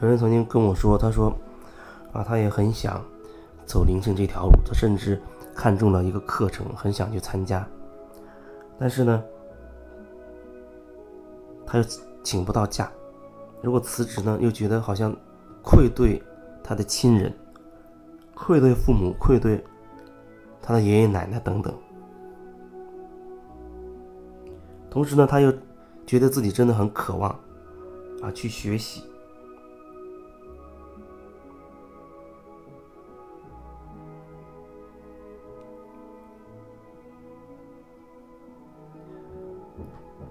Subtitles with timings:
[0.00, 1.32] 有人曾经跟我说，他说
[2.12, 3.02] 啊，他也很想
[3.64, 5.20] 走灵性这条路，他甚至
[5.54, 7.66] 看中了一个课程，很想去参加，
[8.78, 9.22] 但是呢，
[11.64, 11.84] 他又
[12.22, 12.90] 请不到假，
[13.62, 15.14] 如果辞职呢，又觉得好像
[15.62, 16.22] 愧对
[16.62, 17.34] 他的亲人，
[18.34, 19.64] 愧对父母，愧对
[20.60, 21.74] 他的爷爷奶奶等等。
[24.90, 25.50] 同时呢，他又
[26.06, 27.30] 觉得自己真的很渴望
[28.22, 29.02] 啊去学习。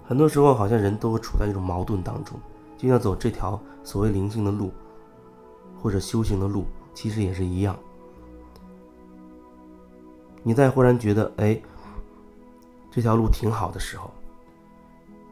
[0.07, 2.39] 很多时候，好像人都会处在一种矛盾当中，
[2.77, 4.71] 就像走这条所谓灵性的路，
[5.81, 7.77] 或者修行的路，其实也是一样。
[10.43, 11.59] 你在忽然觉得，哎，
[12.91, 14.11] 这条路挺好的时候。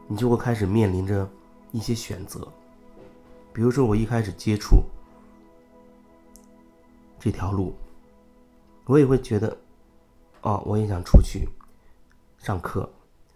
[0.06, 1.26] 你就会开始面临着
[1.72, 2.46] 一些选择，
[3.54, 4.84] 比如说我一开始接触
[7.18, 7.74] 这条路，
[8.84, 9.56] 我也会觉得，
[10.42, 11.48] 哦，我也想出去
[12.36, 12.82] 上课，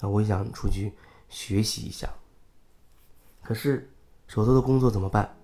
[0.00, 0.92] 啊，我也想出去
[1.28, 2.08] 学习一下。
[3.42, 3.90] 可是
[4.26, 5.34] 手头的工作怎么办？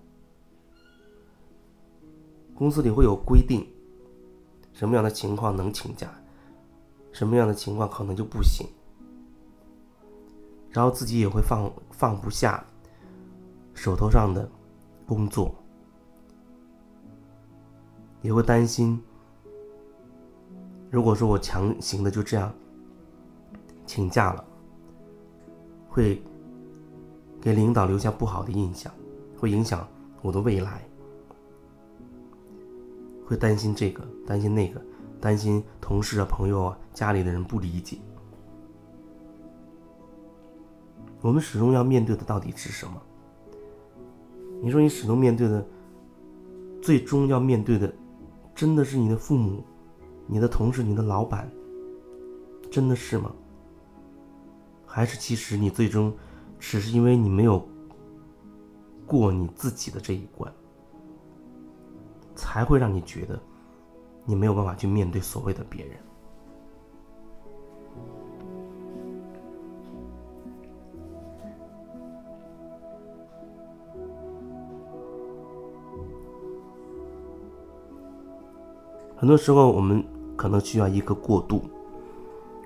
[2.53, 3.67] 公司里会有规定，
[4.73, 6.09] 什么样的情况能请假，
[7.11, 8.65] 什么样的情况可能就不行。
[10.69, 12.65] 然后自己也会放放不下
[13.73, 14.49] 手头上的
[15.05, 15.55] 工作，
[18.21, 19.01] 也会担心，
[20.89, 22.53] 如果说我强行的就这样
[23.85, 24.45] 请假了，
[25.95, 26.21] 会
[27.39, 28.91] 给领导留下不好的印象，
[29.37, 29.87] 会影响
[30.21, 30.85] 我的未来，
[33.25, 34.81] 会担心这个，担心那个，
[35.21, 37.97] 担心同事啊、朋友啊、家里的人不理解。
[41.21, 43.01] 我们始终要面对的到底是什么？
[44.61, 45.65] 你说你始终面对的，
[46.81, 47.89] 最终要面对的，
[48.53, 49.63] 真的是你的父母、
[50.27, 51.49] 你的同事、你的老板，
[52.69, 53.33] 真的是吗？
[54.95, 56.13] 还是其实你最终
[56.57, 57.67] 只是因为你没有
[59.05, 60.49] 过你自己的这一关，
[62.33, 63.37] 才会让你觉得
[64.23, 65.97] 你没有办法去面对所谓的别人？
[79.17, 80.01] 很多时候，我们
[80.37, 81.61] 可能需要一个过渡。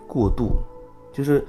[0.07, 0.51] 过渡，
[1.11, 1.43] 就是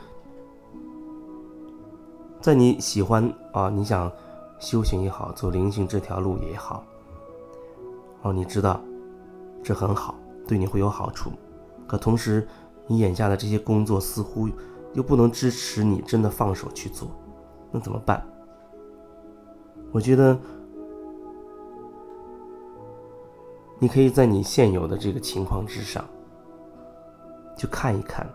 [2.40, 4.10] 在你喜欢啊，你想
[4.58, 6.82] 修行也好，走灵性这条路也好，
[8.22, 8.80] 哦，你知道
[9.62, 10.14] 这很好，
[10.46, 11.30] 对你会有好处。
[11.86, 12.48] 可同时，
[12.86, 14.48] 你眼下的这些工作似乎
[14.94, 17.08] 又不能支持你真的放手去做，
[17.70, 18.26] 那怎么办？
[19.92, 20.38] 我觉得。
[23.82, 26.04] 你可以在你现有的这个情况之上，
[27.56, 28.28] 去看一看，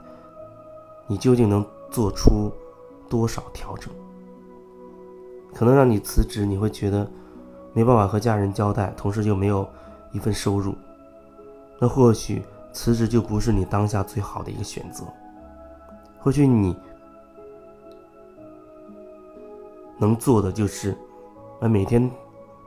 [1.05, 2.51] 你究竟能做出
[3.15, 3.89] 多少调整？
[5.53, 7.09] 可能让你辞职，你会觉得
[7.71, 9.65] 没办法和家人交代，同时又没有
[10.11, 10.75] 一份收入，
[11.79, 12.43] 那或许
[12.73, 15.05] 辞职就不是你当下最好的一个选择。
[16.19, 16.75] 或许你
[19.97, 20.93] 能做的就是，
[21.61, 22.11] 呃，每天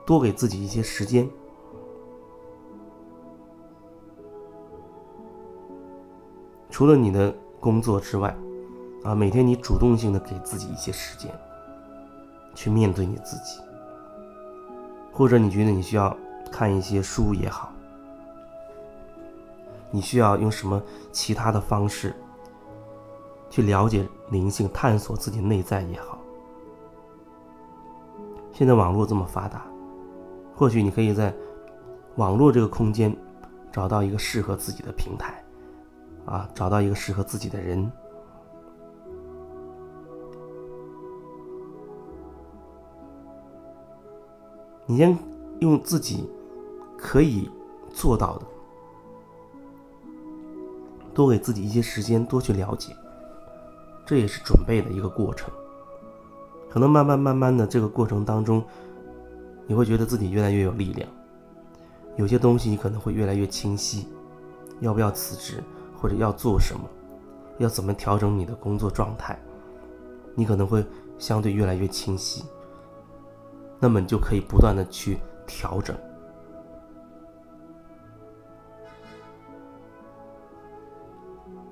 [0.03, 1.29] 多给自己一些时间。
[6.71, 8.35] 除了你的工作之外，
[9.03, 11.31] 啊，每天你主动性的给自己一些时间，
[12.53, 13.61] 去面对你自己，
[15.11, 16.15] 或者你觉得你需要
[16.51, 17.71] 看一些书也好，
[19.89, 22.13] 你需要用什么其他的方式
[23.49, 26.19] 去了解灵性、探索自己内在也好。
[28.51, 29.65] 现在网络这么发达，
[30.53, 31.33] 或许你可以在
[32.17, 33.15] 网络这个空间
[33.71, 35.41] 找到一个适合自己的平台。
[36.25, 37.91] 啊，找到一个适合自己的人，
[44.89, 45.15] 你先
[45.59, 46.27] 用自己
[46.97, 47.47] 可以
[47.93, 48.45] 做到的，
[51.13, 52.95] 多给自己一些时间，多去了解，
[54.03, 55.53] 这也是准备的一个过程。
[56.71, 58.63] 可能慢慢慢慢的这个过程当中，
[59.67, 61.07] 你会觉得自己越来越有力量，
[62.15, 64.07] 有些东西你可能会越来越清晰，
[64.79, 65.63] 要不要辞职？
[66.01, 66.81] 或者要做什么，
[67.59, 69.37] 要怎么调整你的工作状态，
[70.33, 70.83] 你可能会
[71.19, 72.43] 相对越来越清晰。
[73.79, 75.95] 那么你就可以不断的去调整。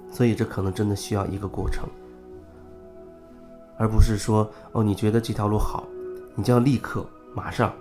[0.09, 1.87] 所以这可能真的需要一个过程，
[3.77, 5.83] 而不是说哦，你觉得这条路好，
[6.33, 7.05] 你就要立刻
[7.35, 7.71] 马上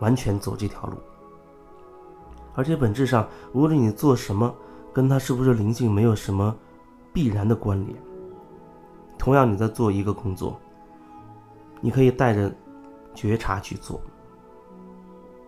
[0.00, 0.98] 完全走这条路。
[2.54, 4.54] 而且本质上，无论你做什么，
[4.92, 6.54] 跟他是不是灵性没有什么
[7.12, 7.96] 必然的关联。
[9.16, 10.60] 同样，你在做一个工作，
[11.80, 12.52] 你可以带着
[13.18, 14.00] 觉察去做。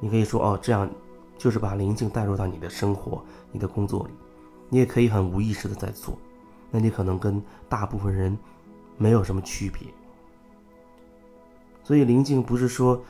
[0.00, 0.90] 你可以说：“哦，这样
[1.38, 4.14] 就是把灵性带入到你的生活、你的工作里。”
[4.72, 6.16] 你也可以很无意识的在做，
[6.70, 8.36] 那你可能跟大部分人
[8.96, 9.82] 没有什么区别。
[11.82, 13.02] 所以灵境不是说，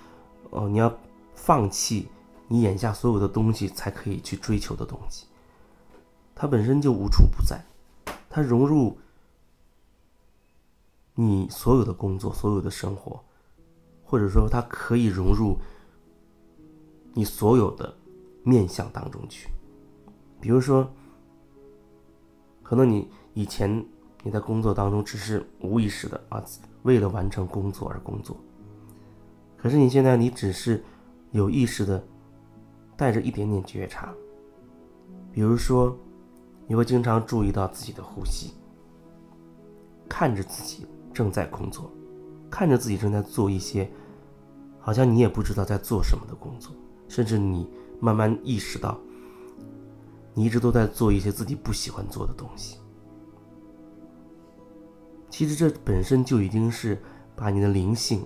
[0.50, 0.90] 哦，你要
[1.34, 2.08] 放弃
[2.48, 5.26] 你眼下所有的东西才可以去追求的东西。
[6.34, 7.62] 它本身就无处不在，
[8.30, 8.98] 它融入
[11.14, 13.22] 你所有的工作、所有的生活，
[14.10, 15.56] 或者说它可以融入
[17.14, 17.96] 你所有的
[18.42, 19.48] 面相当中去。
[20.40, 20.90] 比如说。
[22.62, 23.84] 可能你以前
[24.22, 26.40] 你在工作当中只是无意识的啊，
[26.84, 28.36] 为了完成工作而工作。
[29.56, 30.80] 可是你现在你只是
[31.32, 32.00] 有意识的
[32.96, 34.14] 带着一点点觉察，
[35.32, 35.98] 比如说
[36.68, 38.54] 你会经常注意到自己的呼吸，
[40.08, 41.90] 看着自己正在工作，
[42.50, 43.90] 看着自己正在做一些
[44.78, 46.74] 好像你也不知道在做什么的工作，
[47.08, 47.68] 甚至你
[48.00, 48.98] 慢慢意识到。
[50.32, 52.78] 你一直都在做一些自己不喜欢做的东西，
[55.28, 56.96] 其实这本身就已经是
[57.34, 58.24] 把你的灵性，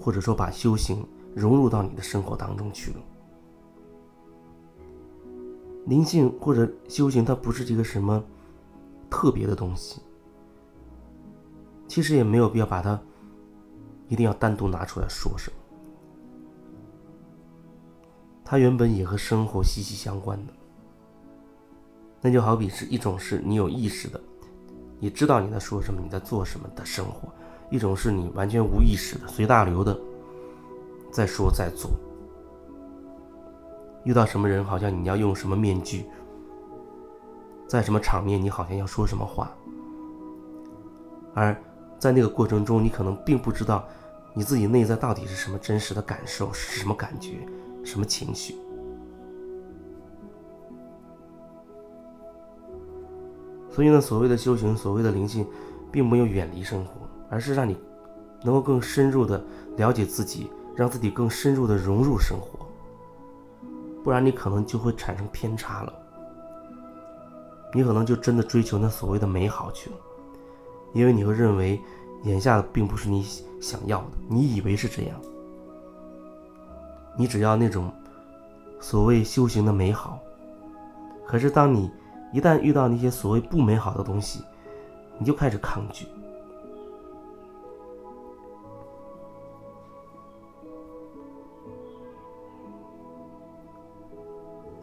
[0.00, 2.96] 或者说把修行融入到你的生活当中去了。
[5.86, 8.22] 灵性或者修行，它不是一个什么
[9.08, 10.00] 特别的东西，
[11.90, 12.96] 其实也没有必要把它
[14.06, 15.56] 一定要单独拿出来说什么。
[18.44, 20.52] 它原本也和生活息息相关的，
[22.20, 24.20] 那就好比是一种是你有意识的，
[25.00, 27.28] 你知道你在说什么，你在做什么的生活；
[27.72, 29.98] 一种是你完全无意识的、随大流的
[31.10, 31.90] 在说在做。
[34.04, 36.04] 遇到什么人，好像你要用什么面具；
[37.66, 39.50] 在什么场面，你好像要说什么话。
[41.32, 41.56] 而
[42.00, 43.86] 在那个过程中，你可能并不知道
[44.34, 47.46] 你自己内在到底是什么真实的感受，是什么感觉。
[47.82, 48.56] 什么情绪？
[53.70, 55.46] 所以呢，所谓的修行，所谓的灵性，
[55.90, 56.92] 并没有远离生活，
[57.30, 57.78] 而是让你
[58.42, 59.42] 能够更深入的
[59.78, 62.66] 了解自己，让自己更深入的融入生活。
[64.04, 65.92] 不然，你可能就会产生偏差了。
[67.72, 69.96] 你可能就真的追求那所谓的美好去了，
[70.92, 71.80] 因为你会认为
[72.24, 73.22] 眼下的并不是你
[73.60, 75.20] 想要的，你以为是这样。
[77.16, 77.92] 你只要那种
[78.80, 80.18] 所谓修行的美好，
[81.26, 81.90] 可是当你
[82.32, 84.42] 一旦遇到那些所谓不美好的东西，
[85.18, 86.06] 你就开始抗拒。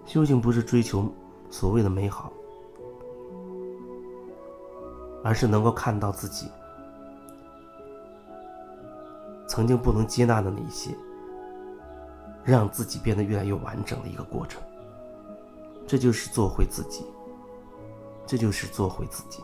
[0.05, 1.11] 修行不是追求
[1.49, 2.31] 所谓的美好，
[5.27, 6.49] 而是能够看到自己
[9.45, 10.91] 曾经不能接纳的那些。
[12.45, 14.61] 让自己变得越来越完整的一个过程，
[15.85, 17.03] 这就是做回自己，
[18.25, 19.43] 这就是做回自己。